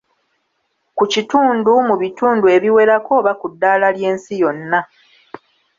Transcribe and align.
Ku 0.97 1.03
kitundu, 1.13 1.71
mu 1.87 1.95
bitundu 2.01 2.45
ebiwerako 2.55 3.11
oba 3.19 3.31
ku 3.39 3.45
ddaala 3.53 3.87
ly’ensi 3.97 4.33
yonna. 4.41 4.79